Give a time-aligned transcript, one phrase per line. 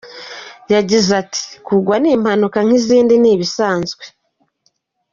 [0.73, 4.03] Yagize ati :”Kugwa ni impanuka nk’izindi, ni ibisanzwe.